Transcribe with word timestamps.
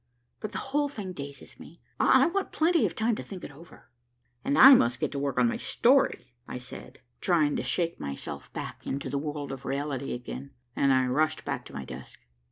But 0.39 0.51
the 0.51 0.57
whole 0.57 0.89
thing 0.89 1.13
dazes 1.13 1.59
me. 1.59 1.79
I 1.99 2.25
want 2.25 2.51
plenty 2.51 2.87
of 2.87 2.95
time 2.95 3.15
to 3.17 3.21
think 3.21 3.43
it 3.43 3.51
over." 3.51 3.91
"And 4.43 4.57
I 4.57 4.73
must 4.73 4.99
get 4.99 5.11
to 5.11 5.19
work 5.19 5.37
on 5.37 5.47
my 5.47 5.57
story," 5.57 6.33
I 6.47 6.57
said, 6.57 7.01
trying 7.19 7.55
to 7.57 7.61
shake 7.61 7.99
myself 7.99 8.51
back 8.51 8.87
into 8.87 9.11
the 9.11 9.19
world 9.19 9.51
of 9.51 9.63
reality 9.63 10.13
again, 10.13 10.55
and 10.75 10.91
I 10.91 11.05
rushed 11.05 11.45
back 11.45 11.65
to 11.65 11.73
my 11.73 11.85
desk. 11.85 12.19